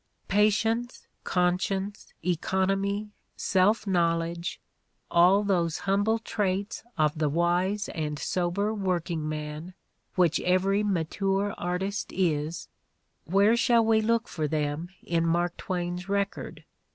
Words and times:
Patience, 0.29 1.05
conscience, 1.23 2.11
economy, 2.25 3.11
self 3.35 3.85
knowledge, 3.85 4.59
all 5.11 5.43
those 5.43 5.77
humble 5.85 6.17
traits 6.17 6.83
of 6.97 7.19
the 7.19 7.29
wise 7.29 7.87
and 7.89 8.17
sober 8.17 8.73
workingman 8.73 9.75
which 10.15 10.39
every 10.39 10.81
mature 10.81 11.53
artist 11.55 12.11
is— 12.13 12.67
where 13.25 13.55
shall 13.55 13.85
we 13.85 14.01
look 14.01 14.27
for 14.27 14.47
them 14.47 14.89
in 15.03 15.23
Mark 15.23 15.55
Twain's 15.55 16.09
record? 16.09 16.65